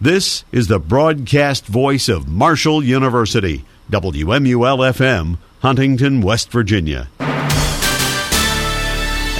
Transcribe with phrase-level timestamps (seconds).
[0.00, 7.08] This is the broadcast voice of Marshall University, WMUL FM, Huntington, West Virginia.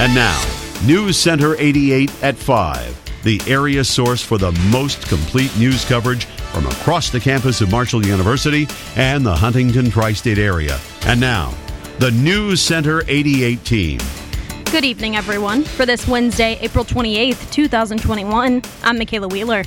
[0.01, 0.45] And now,
[0.85, 6.67] News Center 88 at 5, the area source for the most complete news coverage from
[6.67, 8.67] across the campus of Marshall University
[8.97, 10.81] and the Huntington tri state area.
[11.07, 11.55] And now,
[12.01, 14.01] the News Center 88 team.
[14.73, 15.63] Good evening, everyone.
[15.63, 19.63] For this Wednesday, April 28th, 2021, I'm Makaylah Wheeler.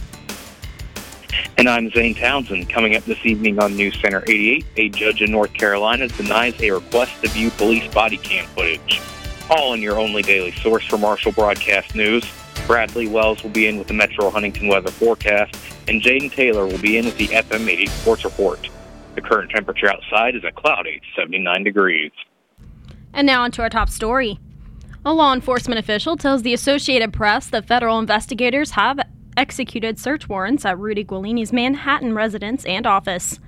[1.61, 2.71] And I'm Zane Townsend.
[2.71, 6.71] Coming up this evening on News Center 88, a judge in North Carolina denies a
[6.71, 8.99] request to view police body cam footage.
[9.47, 12.25] All in your only daily source for Marshall Broadcast News.
[12.66, 15.55] Bradley Wells will be in with the Metro Huntington weather forecast,
[15.88, 18.67] and Jayden Taylor will be in with the FM 80 Sports Report.
[19.13, 22.11] The current temperature outside is a cloudy 79 degrees.
[23.13, 24.39] And now onto our top story.
[25.05, 28.99] A law enforcement official tells the Associated Press that federal investigators have
[29.41, 33.40] executed search warrants at Rudy Giuliani's Manhattan residence and office.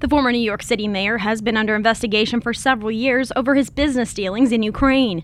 [0.00, 3.70] The former New York City mayor has been under investigation for several years over his
[3.70, 5.22] business dealings in Ukraine.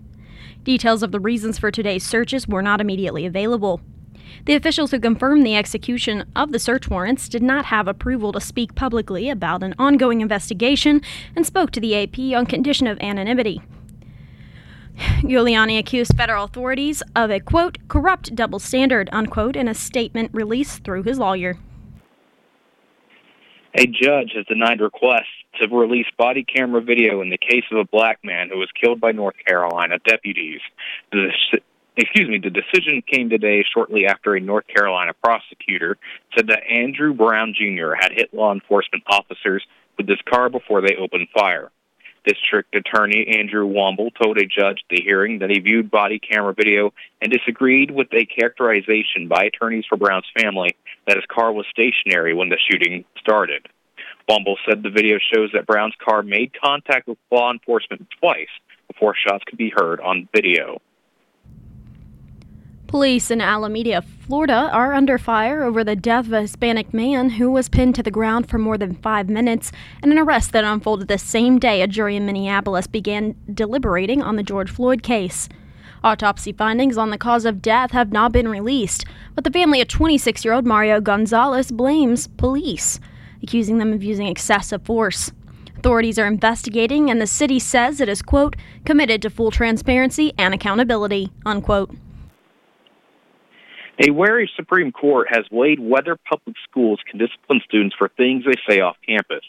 [0.62, 3.80] Details of the reasons for today's searches were not immediately available.
[4.44, 8.40] The officials who confirmed the execution of the search warrants did not have approval to
[8.40, 11.02] speak publicly about an ongoing investigation
[11.34, 13.60] and spoke to the AP on condition of anonymity.
[14.96, 20.84] Giuliani accused federal authorities of a quote corrupt double standard unquote in a statement released
[20.84, 21.58] through his lawyer.
[23.74, 25.26] A judge has denied requests
[25.60, 29.00] to release body camera video in the case of a black man who was killed
[29.00, 30.60] by North Carolina deputies.
[31.10, 31.30] The,
[31.96, 35.96] excuse me, the decision came today shortly after a North Carolina prosecutor
[36.36, 37.92] said that Andrew Brown Jr.
[37.98, 39.64] had hit law enforcement officers
[39.96, 41.70] with his car before they opened fire.
[42.24, 46.54] District Attorney Andrew Womble told a judge at the hearing that he viewed body camera
[46.54, 51.66] video and disagreed with a characterization by attorneys for Brown's family that his car was
[51.70, 53.66] stationary when the shooting started.
[54.28, 58.48] Womble said the video shows that Brown's car made contact with law enforcement twice
[58.86, 60.80] before shots could be heard on video.
[62.92, 67.50] Police in Alameda, Florida are under fire over the death of a Hispanic man who
[67.50, 69.72] was pinned to the ground for more than five minutes
[70.02, 74.36] and an arrest that unfolded the same day a jury in Minneapolis began deliberating on
[74.36, 75.48] the George Floyd case.
[76.04, 79.88] Autopsy findings on the cause of death have not been released, but the family of
[79.88, 83.00] 26 year old Mario Gonzalez blames police,
[83.42, 85.32] accusing them of using excessive force.
[85.78, 88.54] Authorities are investigating, and the city says it is, quote,
[88.84, 91.90] committed to full transparency and accountability, unquote.
[94.04, 98.60] A wary Supreme Court has weighed whether public schools can discipline students for things they
[98.68, 99.44] say off campus.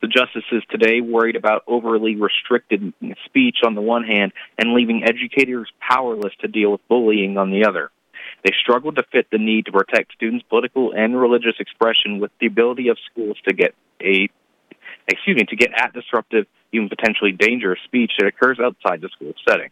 [0.00, 2.94] The justices today worried about overly restricted
[3.26, 7.66] speech on the one hand and leaving educators powerless to deal with bullying on the
[7.66, 7.90] other.
[8.42, 12.46] They struggled to fit the need to protect students' political and religious expression with the
[12.46, 14.30] ability of schools to get a
[15.08, 19.34] excuse me, to get at disruptive, even potentially dangerous speech that occurs outside the school
[19.46, 19.68] setting.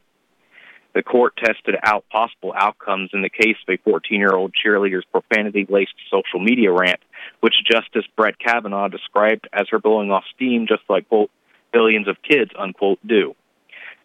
[0.98, 5.04] The court tested out possible outcomes in the case of a 14 year old cheerleader's
[5.12, 6.98] profanity laced social media rant,
[7.38, 11.30] which Justice Brett Kavanaugh described as her blowing off steam just like, quote,
[11.72, 13.36] billions of kids, unquote, do.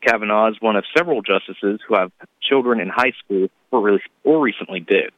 [0.05, 2.11] Kavanaugh is one of several justices who have
[2.43, 5.09] children in high school or, or recently did.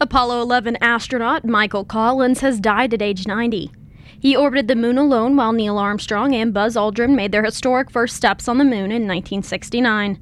[0.00, 3.72] Apollo 11 astronaut Michael Collins has died at age 90.
[4.20, 8.14] He orbited the moon alone while Neil Armstrong and Buzz Aldrin made their historic first
[8.14, 10.20] steps on the moon in 1969.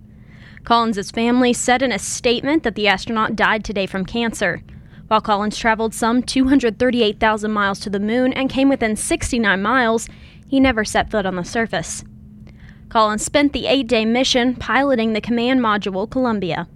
[0.65, 4.63] Collins' family said in a statement that the astronaut died today from cancer.
[5.09, 10.09] While Collins traveled some 238,000 miles to the moon and came within 69 miles,
[10.47, 12.05] he never set foot on the surface.
[12.89, 16.69] Collins spent the eight day mission piloting the command module Columbia,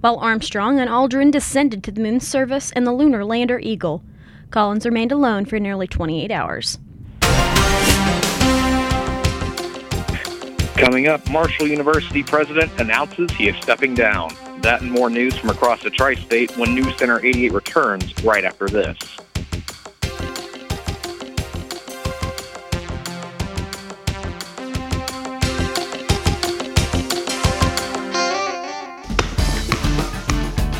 [0.00, 4.04] while Armstrong and Aldrin descended to the moon's surface in the lunar lander Eagle.
[4.50, 6.78] Collins remained alone for nearly 28 hours.
[10.82, 14.34] Coming up, Marshall University president announces he is stepping down.
[14.62, 18.44] That and more news from across the tri state when News Center 88 returns right
[18.44, 18.98] after this.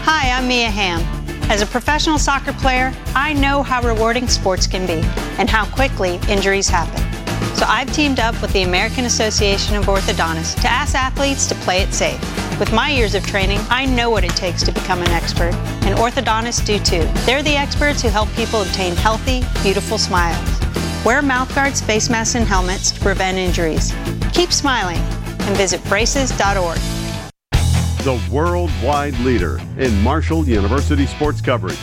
[0.03, 1.01] Hi, I'm Mia Hamm.
[1.49, 5.07] As a professional soccer player, I know how rewarding sports can be
[5.39, 7.22] and how quickly injuries happen.
[7.55, 11.81] So I've teamed up with the American Association of Orthodontists to ask athletes to play
[11.83, 12.21] it safe.
[12.59, 15.55] With my years of training, I know what it takes to become an expert,
[15.85, 17.03] and orthodontists do too.
[17.25, 20.61] They're the experts who help people obtain healthy, beautiful smiles.
[21.05, 23.93] Wear mouthguards, face masks, and helmets to prevent injuries.
[24.33, 26.79] Keep smiling and visit braces.org.
[28.03, 31.79] The worldwide leader in Marshall University sports coverage.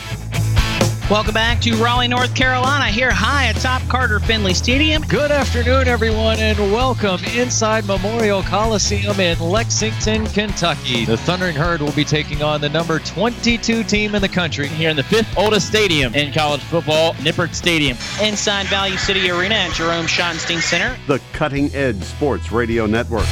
[1.10, 5.02] Welcome back to Raleigh, North Carolina, here high atop Carter Finley Stadium.
[5.02, 11.04] Good afternoon, everyone, and welcome inside Memorial Coliseum in Lexington, Kentucky.
[11.04, 14.68] The Thundering Herd will be taking on the number 22 team in the country.
[14.68, 17.98] Here in the fifth oldest stadium in college football, Nippert Stadium.
[18.22, 20.96] Inside Value City Arena at Jerome Schottenstein Center.
[21.08, 23.26] The Cutting Edge Sports Radio Network.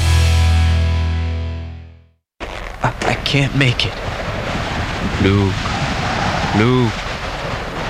[2.41, 3.95] I, I can't make it.
[5.23, 5.55] Luke.
[6.57, 7.08] Luke.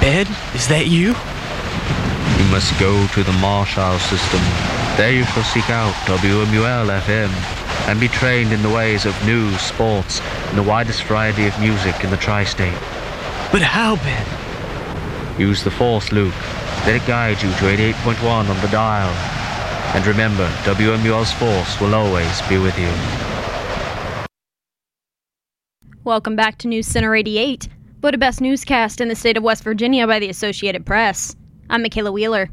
[0.10, 0.26] Ben,
[0.56, 1.14] is that you?
[1.14, 4.42] You must go to the Marshall system.
[4.98, 7.30] There you shall seek out WMUL FM
[7.88, 10.20] and be trained in the ways of news, sports,
[10.50, 12.74] and the widest variety of music in the tri-state.
[13.52, 14.26] But how, Ben?
[15.40, 16.34] Use the Force, Luke.
[16.88, 19.14] Let it guide you to 88.1 on the dial.
[19.94, 22.92] And remember, WMUL's Force will always be with you.
[26.04, 30.08] Welcome back to News Center 88, voted best newscast in the state of West Virginia
[30.08, 31.36] by the Associated Press.
[31.70, 32.50] I'm Makaylah Wheeler.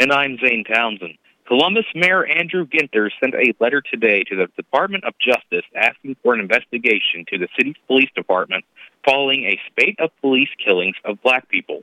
[0.00, 1.16] And I'm Zane Townsend.
[1.46, 6.34] Columbus Mayor Andrew Ginther sent a letter today to the Department of Justice asking for
[6.34, 8.64] an investigation to the city's police department
[9.04, 11.82] following a spate of police killings of black people.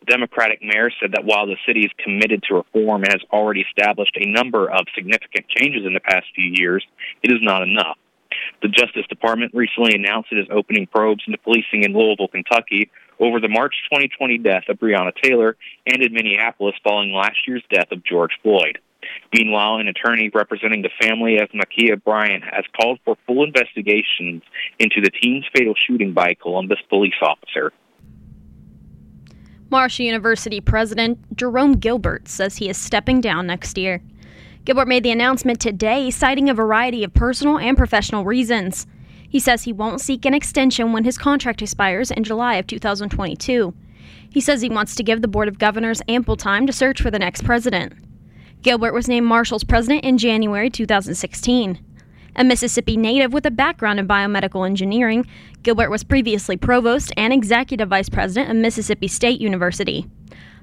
[0.00, 3.60] The Democratic mayor said that while the city is committed to reform and has already
[3.60, 6.84] established a number of significant changes in the past few years,
[7.22, 7.98] it is not enough.
[8.62, 12.90] The Justice Department recently announced it is opening probes into policing in Louisville, Kentucky,
[13.20, 17.92] over the March 2020 death of Breonna Taylor and in Minneapolis following last year's death
[17.92, 18.78] of George Floyd.
[19.32, 24.42] Meanwhile, an attorney representing the family of Ma'Khia Bryant has called for full investigations
[24.78, 27.72] into the teen's fatal shooting by a Columbus police officer.
[29.70, 34.00] Marshall University President Jerome Gilbert says he is stepping down next year.
[34.64, 38.86] Gilbert made the announcement today, citing a variety of personal and professional reasons.
[39.28, 43.74] He says he won't seek an extension when his contract expires in July of 2022.
[44.30, 47.10] He says he wants to give the Board of Governors ample time to search for
[47.10, 47.92] the next president.
[48.62, 51.78] Gilbert was named Marshall's president in January 2016.
[52.36, 55.26] A Mississippi native with a background in biomedical engineering,
[55.62, 60.06] Gilbert was previously provost and executive vice president of Mississippi State University.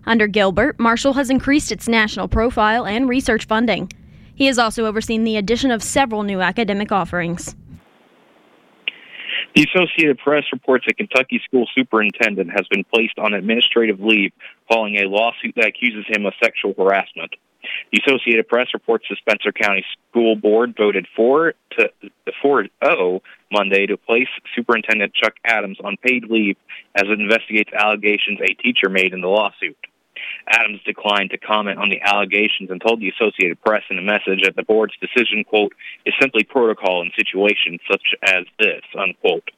[0.05, 3.91] Under Gilbert, Marshall has increased its national profile and research funding.
[4.33, 7.55] He has also overseen the addition of several new academic offerings.
[9.55, 14.31] The Associated Press reports a Kentucky school superintendent has been placed on administrative leave
[14.67, 17.35] following a lawsuit that accuses him of sexual harassment.
[17.91, 21.89] The Associated Press reports the Spencer County School Board voted 4 to
[22.43, 23.21] 4-0
[23.51, 26.55] Monday to place Superintendent Chuck Adams on paid leave
[26.95, 29.77] as it investigates allegations a teacher made in the lawsuit.
[30.47, 34.43] Adams declined to comment on the allegations and told the Associated Press in a message
[34.43, 35.73] that the board's decision, quote,
[36.05, 39.49] is simply protocol in situations such as this, unquote.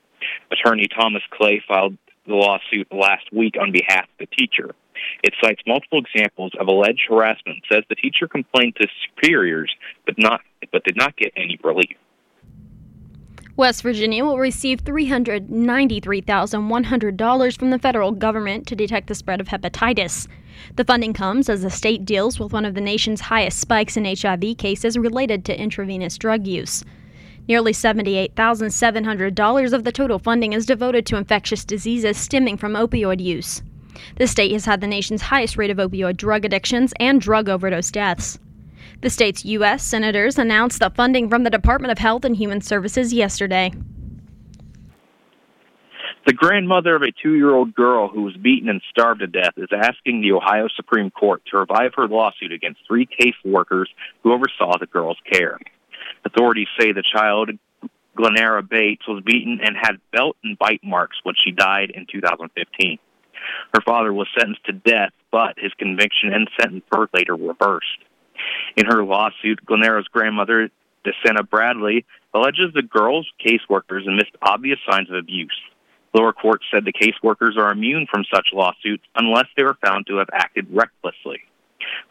[0.51, 4.74] Attorney Thomas Clay filed the lawsuit last week on behalf of the teacher.
[5.24, 9.74] It cites multiple examples of alleged harassment, says the teacher complained to superiors
[10.06, 11.98] but not but did not get any relief.
[13.56, 20.27] West Virginia will receive $393,100 from the federal government to detect the spread of hepatitis.
[20.76, 24.06] The funding comes as the state deals with one of the nation's highest spikes in
[24.06, 26.84] HIV cases related to intravenous drug use.
[27.48, 33.62] Nearly $78,700 of the total funding is devoted to infectious diseases stemming from opioid use.
[34.16, 37.92] The state has had the nation's highest rate of opioid drug addictions and drug overdose
[37.92, 38.40] deaths.
[39.02, 39.83] The state's U.S.
[39.83, 43.72] senators announced the funding from the Department of Health and Human Services yesterday.
[46.25, 49.53] The grandmother of a two year old girl who was beaten and starved to death
[49.57, 53.89] is asking the Ohio Supreme Court to revive her lawsuit against three case workers
[54.21, 55.59] who oversaw the girl's care.
[56.23, 57.51] Authorities say the child,
[58.18, 62.99] Glenara Bates, was beaten and had belt and bite marks when she died in 2015.
[63.73, 67.99] Her father was sentenced to death, but his conviction and sentence were later reversed.
[68.77, 70.69] In her lawsuit, Glenara's grandmother,
[71.06, 75.59] DeSena Bradley, alleges the girl's caseworkers missed obvious signs of abuse.
[76.14, 80.18] Lower courts said the caseworkers are immune from such lawsuits unless they were found to
[80.18, 81.40] have acted recklessly.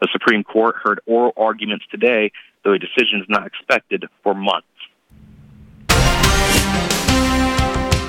[0.01, 2.31] The Supreme Court heard oral arguments today,
[2.63, 4.67] though a decision is not expected for months.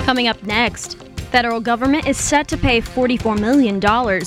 [0.05, 0.99] Coming up next,
[1.31, 3.81] federal government is set to pay $44 million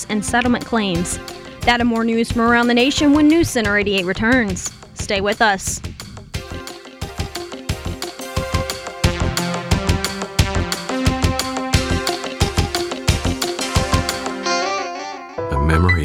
[0.10, 1.20] in settlement claims.
[1.62, 4.72] That and more news from around the nation when News Center 88 returns.
[4.94, 5.82] Stay with us.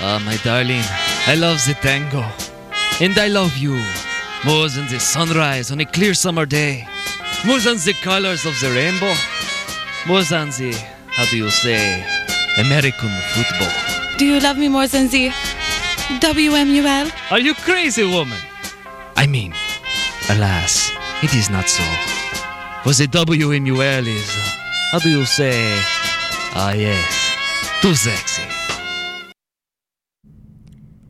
[0.00, 0.84] Ah, my darling,
[1.26, 2.24] I love the tango.
[3.00, 3.74] And I love you
[4.44, 6.86] more than the sunrise on a clear summer day,
[7.44, 9.12] more than the colors of the rainbow,
[10.06, 10.72] more than the,
[11.08, 12.04] how do you say,
[12.58, 13.74] American football.
[14.18, 15.30] Do you love me more than the
[16.22, 17.10] WMUL?
[17.32, 18.38] Are you crazy, woman?
[19.16, 19.52] I mean,
[20.30, 20.92] alas,
[21.24, 21.82] it is not so.
[22.84, 24.30] For the WMUL is,
[24.92, 25.58] how do you say,
[26.54, 27.34] ah, yes,
[27.82, 28.37] too sexy.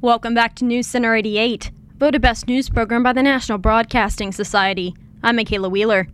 [0.00, 4.94] Welcome back to News Center 88, voted best news program by the National Broadcasting Society.
[5.24, 6.06] I'm Makaylah Wheeler.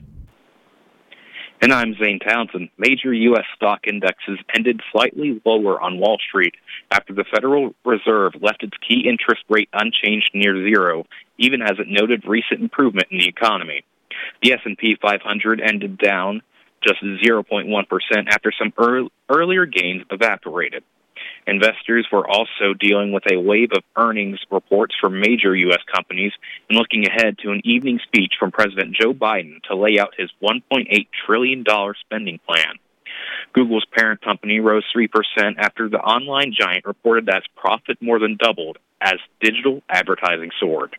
[1.60, 2.70] And I'm Zane Townsend.
[2.78, 3.44] Major U.S.
[3.54, 6.54] stock indexes ended slightly lower on Wall Street
[6.90, 11.04] after the Federal Reserve left its key interest rate unchanged near zero,
[11.36, 13.84] even as it noted recent improvement in the economy.
[14.42, 16.40] The S&P 500 ended down
[16.82, 17.84] just 0.1%
[18.30, 18.72] after some
[19.28, 20.84] earlier gains evaporated.
[21.46, 25.82] Investors were also dealing with a wave of earnings reports from major U.S.
[25.94, 26.32] companies
[26.68, 30.30] and looking ahead to an evening speech from President Joe Biden to lay out his
[30.42, 31.64] $1.8 trillion
[32.00, 32.78] spending plan.
[33.52, 35.08] Google's parent company rose 3%
[35.58, 40.96] after the online giant reported that its profit more than doubled as digital advertising soared.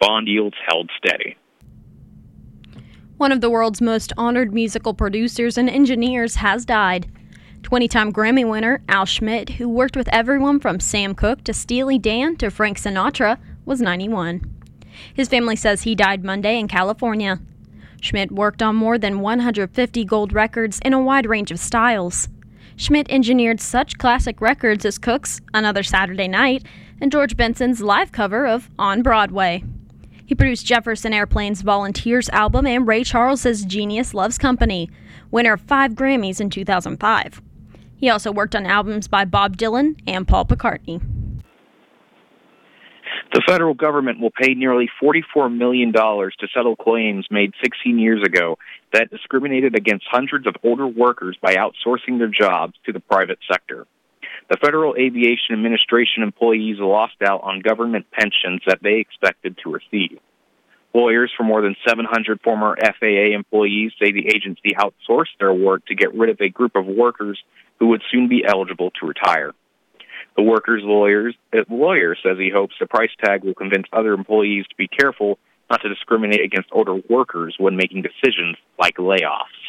[0.00, 1.36] Bond yields held steady.
[3.18, 7.06] One of the world's most honored musical producers and engineers has died.
[7.62, 11.98] 20 time Grammy winner Al Schmitt, who worked with everyone from Sam Cooke to Steely
[11.98, 14.40] Dan to Frank Sinatra, was 91.
[15.12, 17.40] His family says he died Monday in California.
[18.00, 22.28] Schmitt worked on more than 150 gold records in a wide range of styles.
[22.76, 26.64] Schmitt engineered such classic records as Cooke's Another Saturday Night
[27.00, 29.64] and George Benson's live cover of On Broadway.
[30.26, 34.90] He produced Jefferson Airplane's Volunteers album and Ray Charles's Genius Loves Company,
[35.30, 37.40] winner of five Grammys in 2005.
[37.96, 41.00] He also worked on albums by Bob Dylan and Paul McCartney.
[43.32, 48.56] The federal government will pay nearly $44 million to settle claims made 16 years ago
[48.92, 53.86] that discriminated against hundreds of older workers by outsourcing their jobs to the private sector.
[54.48, 60.18] The Federal Aviation Administration employees lost out on government pensions that they expected to receive.
[60.94, 65.94] Lawyers for more than 700 former FAA employees say the agency outsourced their work to
[65.94, 67.38] get rid of a group of workers
[67.78, 69.52] who would soon be eligible to retire.
[70.36, 74.66] The workers' lawyers uh, lawyer says he hopes the price tag will convince other employees
[74.68, 75.38] to be careful
[75.70, 79.66] not to discriminate against older workers when making decisions like layoffs.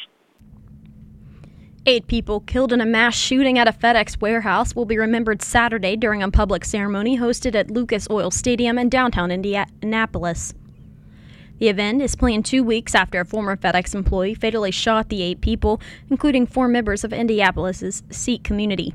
[1.86, 5.96] Eight people killed in a mass shooting at a FedEx warehouse will be remembered Saturday
[5.96, 10.54] during a public ceremony hosted at Lucas Oil Stadium in downtown Indianapolis.
[11.60, 15.42] The event is planned two weeks after a former FedEx employee fatally shot the eight
[15.42, 18.94] people, including four members of Indianapolis's Sikh community.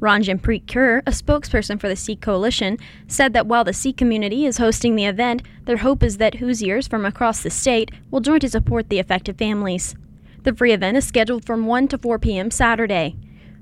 [0.00, 4.58] Ranjanpreet Kaur, a spokesperson for the Sikh Coalition, said that while the Sikh community is
[4.58, 8.48] hosting the event, their hope is that Hoosiers from across the state will join to
[8.48, 9.94] support the affected families.
[10.42, 12.50] The free event is scheduled from 1 to 4 p.m.
[12.50, 13.16] Saturday.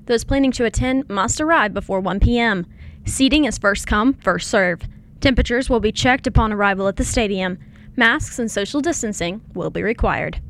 [0.05, 2.65] Those planning to attend must arrive before 1 p.m.
[3.05, 4.81] Seating is first come, first serve.
[5.21, 7.57] Temperatures will be checked upon arrival at the stadium.
[7.95, 10.41] Masks and social distancing will be required.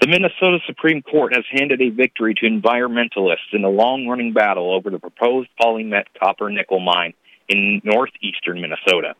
[0.00, 4.72] The Minnesota Supreme Court has handed a victory to environmentalists in a long running battle
[4.72, 7.12] over the proposed PolyMet copper nickel mine
[7.48, 9.14] in northeastern Minnesota.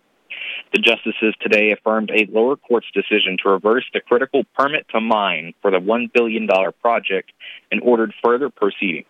[0.73, 5.52] The justices today affirmed a lower court's decision to reverse the critical permit to mine
[5.61, 6.49] for the $1 billion
[6.80, 7.33] project
[7.71, 9.07] and ordered further proceedings.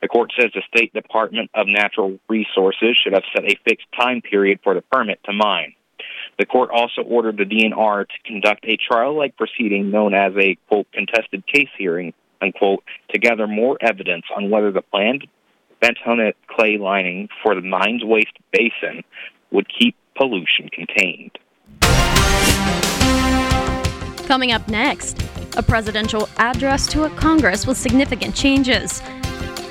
[0.00, 4.20] The court says the State Department of Natural Resources should have set a fixed time
[4.20, 5.74] period for the permit to mine.
[6.38, 10.56] The court also ordered the DNR to conduct a trial like proceeding known as a,
[10.68, 12.12] quote, contested case hearing,
[12.42, 15.26] unquote, to gather more evidence on whether the planned
[15.82, 19.04] bentonite clay lining for the mine's waste basin
[19.50, 21.38] would keep pollution contained.
[24.26, 25.22] Coming up next,
[25.56, 29.02] a presidential address to a Congress with significant changes.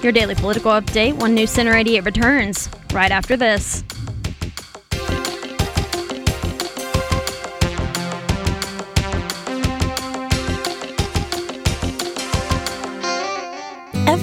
[0.02, 3.84] Your daily political update when News Center 88 returns right after this.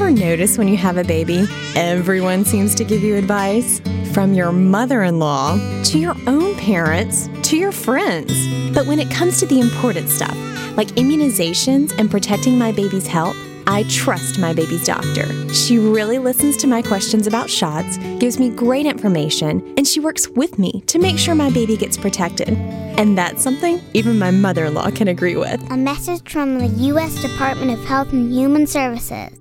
[0.01, 3.83] Ever notice when you have a baby, everyone seems to give you advice?
[4.15, 8.33] From your mother in law to your own parents to your friends.
[8.75, 10.35] But when it comes to the important stuff,
[10.75, 15.53] like immunizations and protecting my baby's health, I trust my baby's doctor.
[15.53, 20.31] She really listens to my questions about shots, gives me great information, and she works
[20.31, 22.49] with me to make sure my baby gets protected.
[22.49, 25.61] And that's something even my mother in law can agree with.
[25.71, 27.21] A message from the U.S.
[27.21, 29.40] Department of Health and Human Services.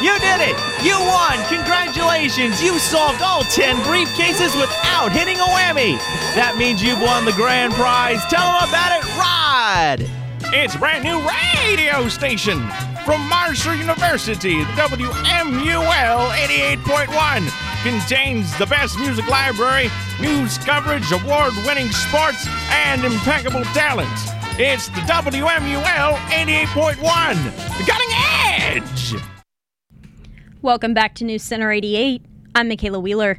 [0.00, 0.56] You did it!
[0.84, 1.42] You won!
[1.48, 2.62] Congratulations!
[2.62, 5.98] You solved all 10 briefcases without hitting a whammy!
[6.38, 8.22] That means you've won the grand prize.
[8.30, 10.06] Tell them about it, Rod!
[10.54, 12.62] It's a brand new radio station
[13.04, 17.82] from Marshall University, WMUL 88.1.
[17.82, 19.90] Contains the best music library,
[20.20, 24.08] news coverage, award winning sports, and impeccable talent.
[24.60, 26.98] It's the WMUL 88.1,
[27.78, 29.37] the cutting edge.
[30.60, 32.20] Welcome back to News Center 88.
[32.52, 33.38] I'm Makaylah Wheeler.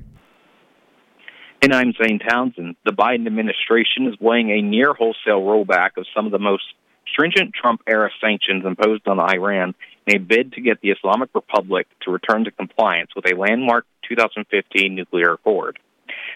[1.62, 2.78] And I'm Zane Townsend.
[2.86, 6.64] The Biden administration is weighing a near wholesale rollback of some of the most
[7.12, 9.76] stringent Trump era sanctions imposed on Iran
[10.08, 13.86] in a bid to get the Islamic Republic to return to compliance with a landmark
[14.08, 15.78] 2015 nuclear accord.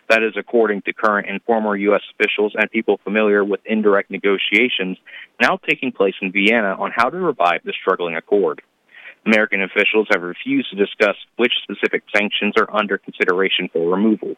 [0.10, 2.02] That is according to current and former U.S.
[2.14, 4.98] officials and people familiar with indirect negotiations
[5.40, 8.62] now taking place in Vienna on how to revive the struggling accord.
[9.26, 14.36] American officials have refused to discuss which specific sanctions are under consideration for removal.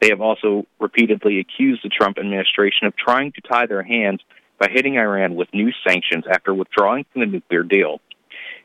[0.00, 4.20] They have also repeatedly accused the Trump administration of trying to tie their hands
[4.58, 8.00] by hitting Iran with new sanctions after withdrawing from the nuclear deal.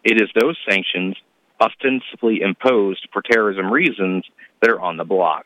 [0.04, 1.16] It is those sanctions,
[1.60, 4.26] ostensibly imposed for terrorism reasons,
[4.62, 5.46] that are on the block.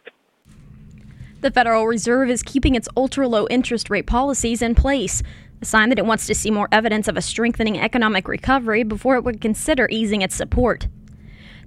[1.42, 5.24] The Federal Reserve is keeping its ultra low interest rate policies in place,
[5.62, 9.16] a sign that it wants to see more evidence of a strengthening economic recovery before
[9.16, 10.88] it would consider easing its support.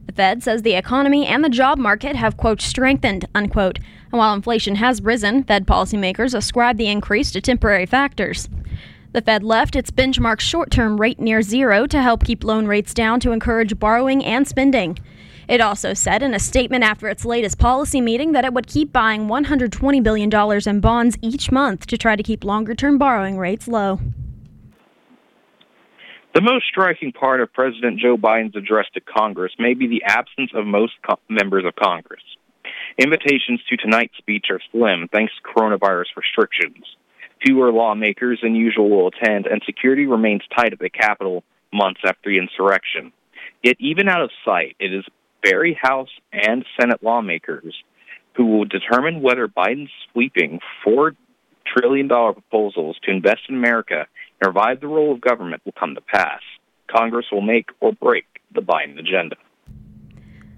[0.07, 3.79] The Fed says the economy and the job market have, quote, strengthened, unquote.
[3.79, 8.49] And while inflation has risen, Fed policymakers ascribe the increase to temporary factors.
[9.13, 12.95] The Fed left its benchmark short term rate near zero to help keep loan rates
[12.95, 14.99] down to encourage borrowing and spending.
[15.53, 18.91] It also said in a statement after its latest policy meeting that it would keep
[18.91, 20.31] buying $120 billion
[20.67, 24.01] in bonds each month to try to keep longer term borrowing rates low.
[26.35, 30.53] The most striking part of President Joe Biden's address to Congress may be the absence
[30.55, 32.23] of most co- members of Congress.
[32.97, 36.83] Invitations to tonight's speech are slim thanks to coronavirus restrictions.
[37.45, 42.31] Fewer lawmakers than usual will attend, and security remains tight at the Capitol months after
[42.31, 43.13] the insurrection.
[43.63, 45.05] Yet, even out of sight, it is
[45.45, 47.75] very House and Senate lawmakers
[48.37, 51.15] who will determine whether Biden's sweeping $4
[51.67, 54.07] trillion proposals to invest in America
[54.41, 56.41] and revive the role of government will come to pass.
[56.91, 58.25] Congress will make or break
[58.55, 59.37] the Biden agenda.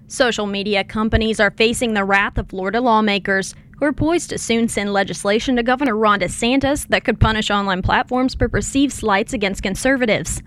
[0.07, 4.67] Social media companies are facing the wrath of Florida lawmakers who are poised to soon
[4.67, 9.63] send legislation to Governor Ron DeSantis that could punish online platforms for perceived slights against
[9.63, 10.41] conservatives.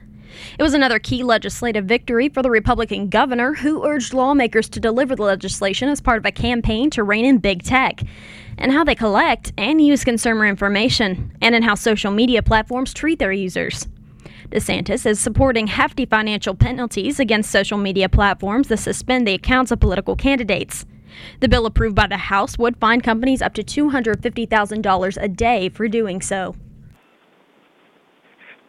[0.59, 5.16] It was another key legislative victory for the Republican governor who urged lawmakers to deliver
[5.16, 8.01] the legislation as part of a campaign to rein in big tech
[8.59, 13.18] and how they collect and use consumer information, and in how social media platforms treat
[13.18, 13.87] their users.
[14.51, 19.81] DeSantis is supporting hefty financial penalties against social media platforms that suspend the accounts of
[19.81, 20.87] political candidates.
[21.40, 25.88] The bill approved by the House would fine companies up to $250,000 a day for
[25.88, 26.57] doing so.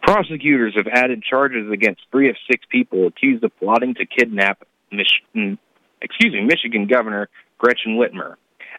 [0.02, 5.22] Prosecutors have added charges against three of six people accused of plotting to kidnap Mich-
[5.36, 5.58] mm,
[6.02, 8.36] excuse me, Michigan Governor Gretchen Whitmer.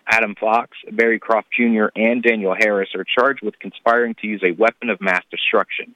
[0.08, 4.52] Adam Fox, Barry Croft Jr., and Daniel Harris are charged with conspiring to use a
[4.52, 5.94] weapon of mass destruction.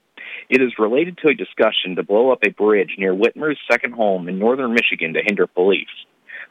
[0.50, 4.30] It is related to a discussion to blow up a bridge near Whitmer's second home
[4.30, 5.88] in northern Michigan to hinder police.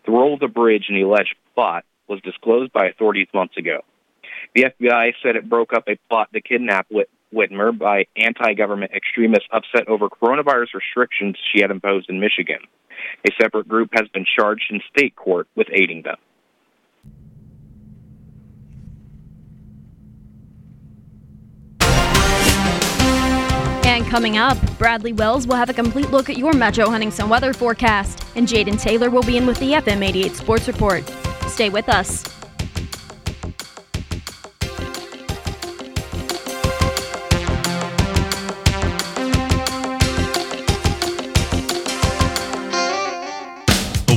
[0.05, 3.81] The role of the bridge in the alleged plot was disclosed by authorities months ago.
[4.55, 8.93] The FBI said it broke up a plot to kidnap Whit- Whitmer by anti government
[8.93, 12.61] extremists upset over coronavirus restrictions she had imposed in Michigan.
[13.27, 16.17] A separate group has been charged in state court with aiding them.
[23.87, 27.53] And coming up, Bradley Wells will have a complete look at your Metro Huntington weather
[27.53, 31.09] forecast, and Jayden Taylor will be in with the FM 88 Sports Report.
[31.47, 32.25] Stay with us.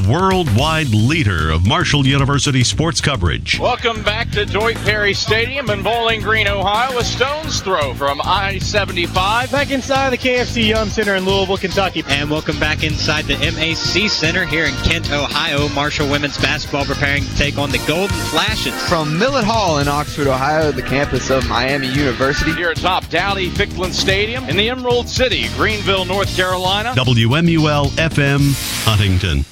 [0.08, 3.60] Worldwide leader of Marshall University sports coverage.
[3.60, 8.60] Welcome back to Doyt Perry Stadium in Bowling Green, Ohio, a stone's throw from I
[8.60, 9.52] 75.
[9.52, 12.06] Back inside the KFC Yum Center in Louisville, Kentucky.
[12.08, 15.68] And welcome back inside the MAC Center here in Kent, Ohio.
[15.70, 18.74] Marshall women's basketball preparing to take on the Golden Flashes.
[18.88, 22.54] From Millet Hall in Oxford, Ohio, the campus of Miami University.
[22.54, 26.94] Here atop Dowdy Ficklen Stadium in the Emerald City, Greenville, North Carolina.
[26.96, 29.44] WMUL FM, Huntington.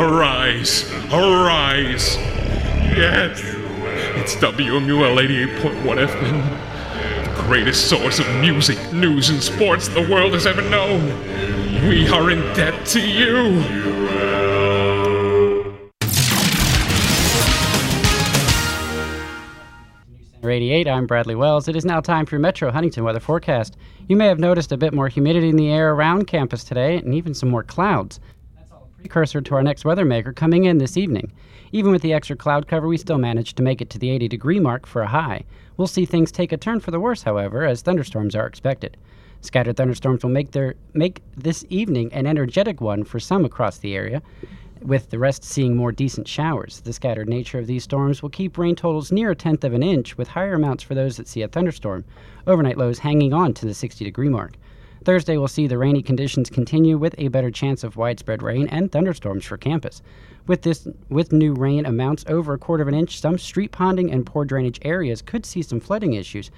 [0.00, 2.16] arise, arise.
[2.96, 3.38] Yes,
[4.16, 5.18] it's WMUL
[5.58, 11.06] 88.1 FM, the greatest source of music, news, and sports the world has ever known.
[11.86, 13.62] We are in debt to you.
[20.50, 21.68] 88, I'm Bradley Wells.
[21.68, 23.76] It is now time for Metro Huntington weather forecast.
[24.08, 27.14] You may have noticed a bit more humidity in the air around campus today and
[27.14, 28.20] even some more clouds.
[28.54, 31.32] That's all a precursor to our next weather maker coming in this evening.
[31.72, 34.28] Even with the extra cloud cover, we still managed to make it to the 80
[34.28, 35.44] degree mark for a high.
[35.76, 38.96] We'll see things take a turn for the worse, however, as thunderstorms are expected.
[39.40, 43.94] Scattered thunderstorms will make their make this evening an energetic one for some across the
[43.94, 44.22] area
[44.86, 46.80] with the rest seeing more decent showers.
[46.80, 49.82] The scattered nature of these storms will keep rain totals near a tenth of an
[49.82, 52.04] inch, with higher amounts for those that see a thunderstorm.
[52.46, 54.56] Overnight lows hanging on to the 60 degree mark.
[55.04, 58.90] Thursday will see the rainy conditions continue with a better chance of widespread rain and
[58.90, 60.02] thunderstorms for campus.
[60.46, 64.12] With this with new rain amounts over a quarter of an inch, some street ponding
[64.12, 66.50] and poor drainage areas could see some flooding issues.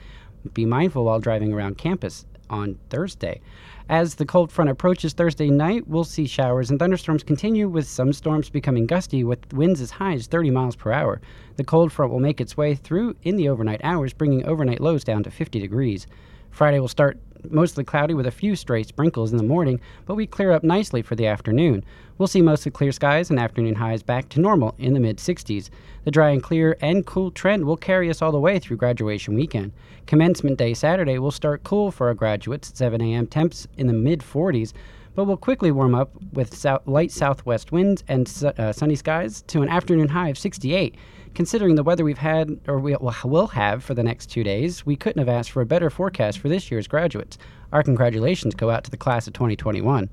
[0.54, 3.40] Be mindful while driving around campus on Thursday.
[3.88, 8.12] As the cold front approaches Thursday night, we'll see showers and thunderstorms continue, with some
[8.12, 11.20] storms becoming gusty with winds as high as 30 miles per hour.
[11.56, 15.04] The cold front will make its way through in the overnight hours, bringing overnight lows
[15.04, 16.06] down to 50 degrees.
[16.50, 20.26] Friday will start mostly cloudy with a few stray sprinkles in the morning, but we
[20.26, 21.84] clear up nicely for the afternoon.
[22.18, 25.70] We'll see mostly clear skies and afternoon highs back to normal in the mid 60s.
[26.04, 29.34] The dry and clear and cool trend will carry us all the way through graduation
[29.34, 29.72] weekend.
[30.06, 33.26] Commencement day Saturday will start cool for our graduates, at 7 a.m.
[33.26, 34.72] temps in the mid 40s,
[35.14, 39.62] but will quickly warm up with light southwest winds and su- uh, sunny skies to
[39.62, 40.94] an afternoon high of 68.
[41.34, 44.96] Considering the weather we've had or we will have for the next two days, we
[44.96, 47.38] couldn't have asked for a better forecast for this year's graduates.
[47.72, 50.08] Our congratulations go out to the class of 2021.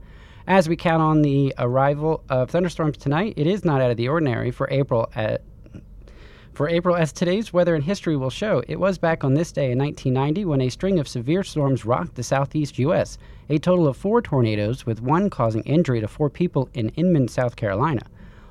[0.47, 4.09] As we count on the arrival of thunderstorms tonight, it is not out of the
[4.09, 5.41] ordinary for April at
[6.55, 9.73] for April, as today's weather and history will show, it was back on this day
[9.73, 13.17] in 1990 when a string of severe storms rocked the southeast U.S.,
[13.49, 17.57] a total of four tornadoes, with one causing injury to four people in Inman, South
[17.57, 18.03] Carolina.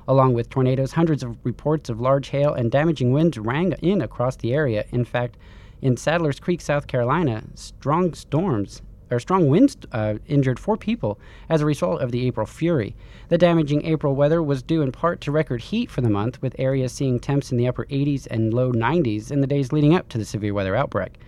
[0.07, 4.35] Along with tornadoes, hundreds of reports of large hail and damaging winds rang in across
[4.35, 4.85] the area.
[4.91, 5.37] In fact,
[5.81, 11.61] in Sadler's Creek, South Carolina, strong storms or strong winds uh, injured four people as
[11.61, 12.95] a result of the April fury.
[13.29, 16.55] The damaging April weather was due in part to record heat for the month, with
[16.57, 20.09] areas seeing temps in the upper 80s and low 90s in the days leading up
[20.09, 21.19] to the severe weather outbreak.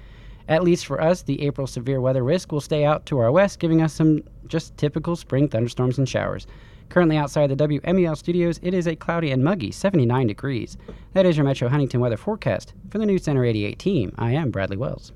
[0.48, 3.60] At least for us, the April severe weather risk will stay out to our west,
[3.60, 6.48] giving us some just typical spring thunderstorms and showers.
[6.90, 10.78] Currently outside the WMUL studios, it is a cloudy and muggy 79 degrees.
[11.14, 12.74] That is your Metro Huntington weather forecast.
[12.90, 15.12] For the News Center 88 team, I am Bradley Wells.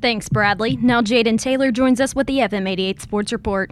[0.00, 0.76] Thanks, Bradley.
[0.76, 3.70] Now Jayden Taylor joins us with the FM 88 Sports Report.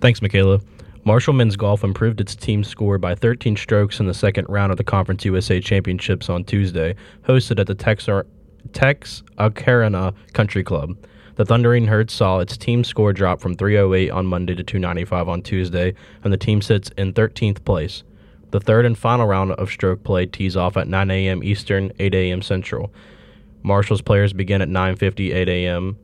[0.00, 0.62] Thanks, Makaylah.
[1.04, 4.76] Marshall Men's Golf improved its team score by 13 strokes in the second round of
[4.76, 8.26] the Conference USA Championships on Tuesday, hosted at the Texar-
[8.72, 10.96] Texarkana Country Club.
[11.36, 15.42] The Thundering Herd saw its team score drop from 308 on Monday to 295 on
[15.42, 18.02] Tuesday, and the team sits in 13th place.
[18.50, 21.44] The third and final round of stroke play tees off at 9 a.m.
[21.44, 22.42] Eastern, 8 a.m.
[22.42, 22.92] Central.
[23.62, 25.96] Marshall's players begin at 9:50 8 a.m.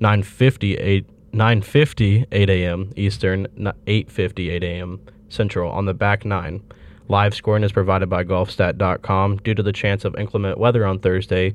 [0.00, 2.92] 9:50 8 9:50 8 a.m.
[2.96, 3.46] Eastern,
[3.86, 5.00] 8:50 8 a.m.
[5.28, 6.62] Central on the back nine.
[7.08, 9.36] Live scoring is provided by golfstat.com.
[9.38, 11.54] Due to the chance of inclement weather on Thursday,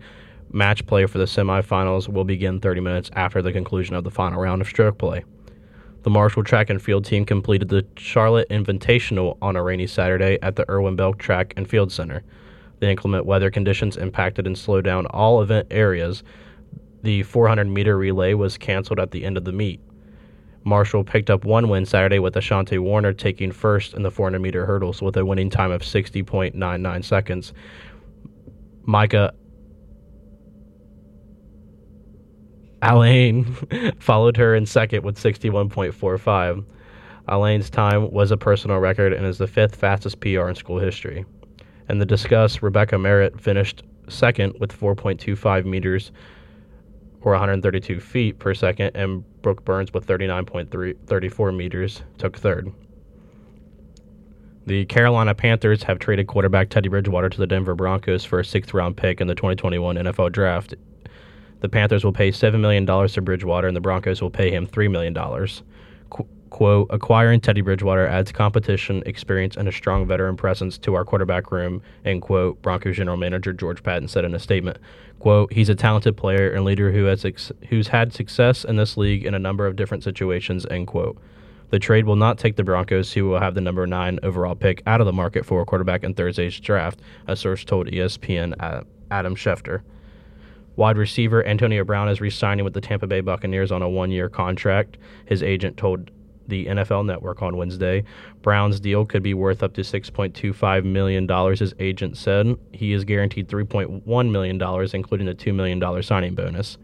[0.51, 4.41] match play for the semifinals will begin 30 minutes after the conclusion of the final
[4.41, 5.23] round of stroke play.
[6.03, 10.55] The Marshall track and field team completed the Charlotte Invitational on a rainy Saturday at
[10.55, 12.23] the Irwin Belk Track and Field Center.
[12.79, 16.23] The inclement weather conditions impacted and slowed down all event areas.
[17.03, 19.81] The 400 meter relay was canceled at the end of the meet.
[20.63, 24.65] Marshall picked up one win Saturday with Ashante Warner taking first in the 400 meter
[24.65, 27.53] hurdles with a winning time of 60.99 seconds.
[28.83, 29.33] Micah
[32.81, 33.45] Alain
[33.99, 36.65] followed her in second with 61.45.
[37.27, 41.25] Alain's time was a personal record and is the fifth fastest PR in school history.
[41.89, 46.11] In the discuss, Rebecca Merritt finished second with 4.25 meters
[47.21, 52.71] or 132 feet per second, and Brooke Burns with 39.34 meters took third.
[54.65, 58.73] The Carolina Panthers have traded quarterback Teddy Bridgewater to the Denver Broncos for a sixth
[58.73, 60.75] round pick in the 2021 NFL Draft.
[61.59, 64.91] The Panthers will pay $7 million to Bridgewater, and the Broncos will pay him $3
[64.91, 65.13] million.
[66.09, 71.03] Qu- quote, acquiring Teddy Bridgewater adds competition, experience, and a strong veteran presence to our
[71.03, 74.77] quarterback room, end quote, Broncos general manager George Paton said in a statement.
[75.19, 78.97] Quote, he's a talented player and leader who has ex- who's had success in this
[78.97, 81.17] league in a number of different situations, end quote.
[81.69, 84.81] The trade will not take the Broncos, who will have the number nine overall pick,
[84.87, 88.83] out of the market for a quarterback in Thursday's draft, a source told ESPN uh,
[89.11, 89.81] Adam Schefter.
[90.77, 94.11] Wide receiver Antonio Brown is re signing with the Tampa Bay Buccaneers on a one
[94.11, 94.97] year contract.
[95.25, 96.11] His agent told
[96.47, 98.03] the NFL Network on Wednesday.
[98.43, 102.55] Brown's deal could be worth up to $6.25 million, his agent said.
[102.71, 106.77] He is guaranteed $3.1 million, including a $2 million signing bonus.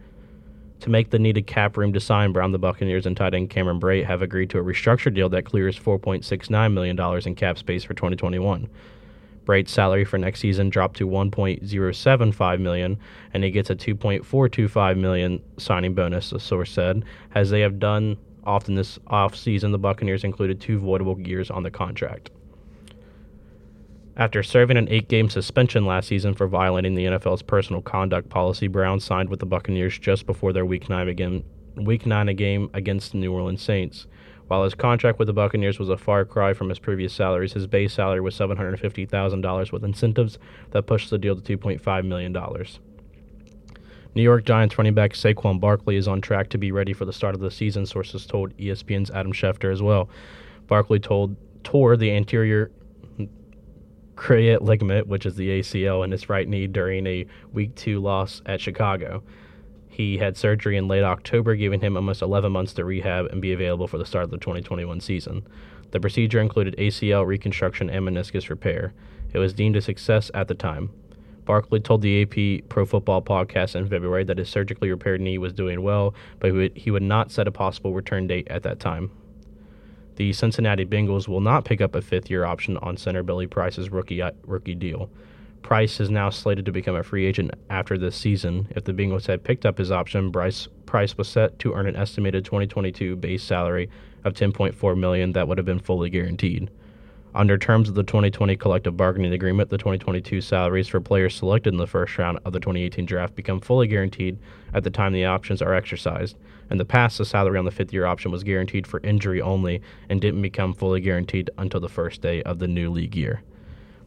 [0.82, 3.80] To make the needed cap room to sign Brown, the Buccaneers and tight end Cameron
[3.80, 7.94] Brate have agreed to a restructured deal that clears $4.69 million in cap space for
[7.94, 8.68] 2021.
[9.46, 13.00] Brate's salary for next season dropped to 1.075 million,
[13.34, 16.30] and he gets a 2.425 million signing bonus.
[16.30, 17.04] The source said,
[17.36, 21.72] as they have done often this offseason, the Buccaneers included two voidable years on the
[21.72, 22.30] contract.
[24.16, 29.00] After serving an eight-game suspension last season for violating the NFL's personal conduct policy, Brown
[29.00, 31.44] signed with the Buccaneers just before their Week Nine again,
[31.76, 34.06] Week Nine game against the New Orleans Saints.
[34.48, 37.66] While his contract with the Buccaneers was a far cry from his previous salaries, his
[37.66, 40.38] base salary was $750,000 with incentives
[40.72, 42.36] that pushed the deal to $2.5 million.
[44.16, 47.14] New York Giants running back Saquon Barkley is on track to be ready for the
[47.14, 50.08] start of the season, sources told ESPN's Adam Schefter as well.
[50.68, 52.70] Barkley told tore the anterior
[54.16, 58.42] cruciate ligament, which is the ACL, in his right knee during a Week 2 loss
[58.46, 59.24] at Chicago.
[59.94, 63.54] He had surgery in late October, giving him almost 11 months to rehab and be
[63.54, 65.46] available for the start of the 2021 season.
[65.92, 68.92] The procedure included ACL reconstruction and meniscus repair.
[69.34, 70.90] It was deemed a success at the time.
[71.46, 75.54] Barkley told the AP Pro Football podcast in February that his surgically repaired knee was
[75.54, 78.80] doing well, but he would, he would not set a possible return date at that
[78.80, 79.12] time.
[80.16, 83.92] The Cincinnati Bengals will not pick up a fifth year option on center Billy Price's
[83.92, 85.12] rookie, uh, rookie deal.
[85.64, 88.68] Price is now slated to become a free agent after this season.
[88.76, 91.96] If the Bengals had picked up his option, Bryce Price was set to earn an
[91.96, 93.90] estimated 2022 base salary
[94.26, 96.70] of 10.4 million that would have been fully guaranteed.
[97.34, 101.80] Under terms of the 2020 collective bargaining agreement, the 2022 salaries for players selected in
[101.80, 104.38] the first round of the 2018 draft become fully guaranteed
[104.74, 106.38] at the time the options are exercised.
[106.70, 109.82] In the past, the salary on the fifth year option was guaranteed for injury only
[110.10, 113.42] and didn't become fully guaranteed until the first day of the new league year.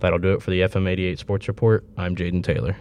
[0.00, 1.84] That'll do it for the FM 88 Sports Report.
[1.96, 2.76] I'm Jayden Taylor.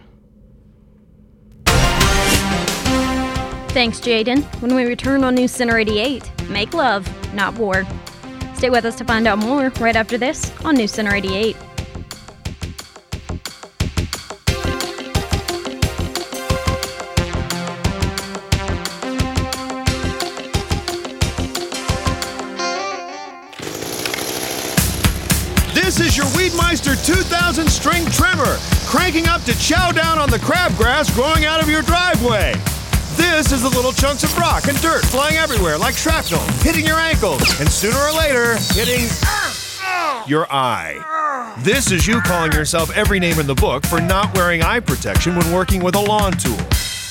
[3.70, 4.42] Thanks, Jayden.
[4.62, 7.84] When we return on News Center 88, make love, not war.
[8.54, 11.54] Stay with us to find out more right after this on News Center 88.
[26.86, 31.68] Your 2000 string trimmer, cranking up to chow down on the crabgrass growing out of
[31.68, 32.54] your driveway.
[33.16, 36.98] This is the little chunks of rock and dirt flying everywhere like shrapnel, hitting your
[36.98, 39.08] ankles, and sooner or later, hitting
[40.28, 41.54] your eye.
[41.58, 45.34] This is you calling yourself every name in the book for not wearing eye protection
[45.34, 46.58] when working with a lawn tool.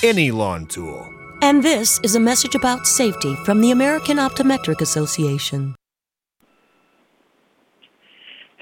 [0.03, 1.11] Any lawn tool.
[1.41, 5.75] And this is a message about safety from the American Optometric Association.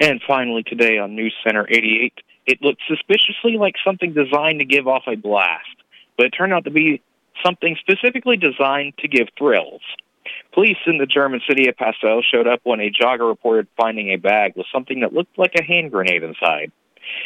[0.00, 2.12] And finally, today on News Center 88,
[2.46, 5.76] it looked suspiciously like something designed to give off a blast,
[6.16, 7.00] but it turned out to be
[7.44, 9.82] something specifically designed to give thrills.
[10.52, 14.16] Police in the German city of Passau showed up when a jogger reported finding a
[14.16, 16.72] bag with something that looked like a hand grenade inside.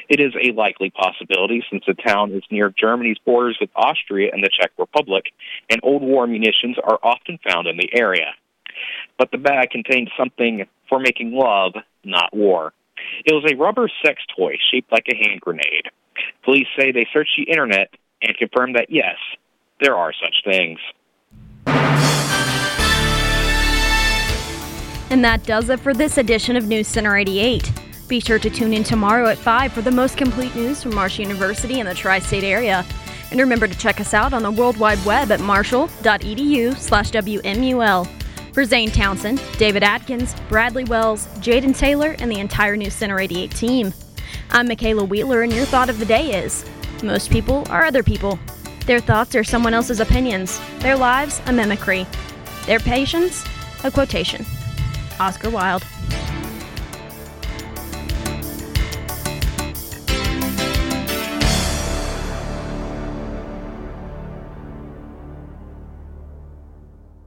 [0.09, 4.43] It is a likely possibility since the town is near Germany's borders with Austria and
[4.43, 5.27] the Czech Republic,
[5.71, 8.35] and old war munitions are often found in the area.
[9.19, 12.73] but the bag contained something for making love, not war.
[13.25, 15.91] It was a rubber sex toy shaped like a hand grenade.
[16.45, 17.91] Police say they searched the internet
[18.23, 19.17] and confirmed that yes,
[19.81, 20.79] there are such things.
[25.11, 27.73] And that does it for this edition of News Center 88.
[28.09, 31.25] Be sure to tune in tomorrow at 5 for the most complete news from Marshall
[31.25, 32.85] University and the tri state area.
[33.31, 38.09] And remember to check us out on the World Wide Web at marshall.edu slash WMUL.
[38.59, 43.53] For Zane Townsend, David Adkins, Bradley Wells, Jayden Taylor, and the entire News Center 88
[43.53, 43.95] team.
[44.51, 46.69] I'm Makaylah Wheeler, and your thought of the day is
[47.05, 48.37] most people are other people.
[48.85, 50.61] Their thoughts are someone else's opinions.
[50.81, 52.05] Their lives, a mimicry.
[52.67, 53.45] Their patience,
[53.85, 54.45] a quotation.
[55.21, 55.85] Oscar Wilde.